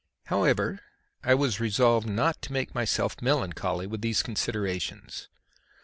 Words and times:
However, 0.25 0.79
I 1.23 1.35
was 1.35 1.59
resolved 1.59 2.07
not 2.09 2.41
to 2.41 2.51
make 2.51 2.73
myself 2.73 3.21
melancholy 3.21 3.85
with 3.85 4.01
these 4.01 4.23
considerations. 4.23 5.27